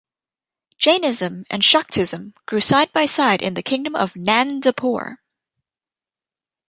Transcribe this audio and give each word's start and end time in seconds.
Jainism 0.79 1.45
and 1.51 1.61
Shaktism 1.61 2.33
grew 2.47 2.59
side 2.59 2.91
by 2.91 3.05
side 3.05 3.43
in 3.43 3.53
the 3.53 3.61
kingdom 3.61 3.93
of 3.95 4.13
Nandapur. 4.15 5.17